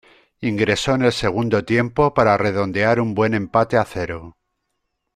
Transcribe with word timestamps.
Ingresó 0.39 0.95
en 0.95 1.03
el 1.03 1.11
segundo 1.11 1.63
tiempo 1.63 2.15
para 2.15 2.35
redondear 2.35 2.99
un 2.99 3.13
buen 3.13 3.35
empate 3.35 3.77
a 3.77 3.85
cero. 3.85 4.35